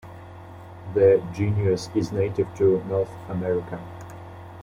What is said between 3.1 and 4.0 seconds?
America.